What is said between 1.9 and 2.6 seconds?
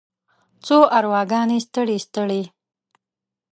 ستړې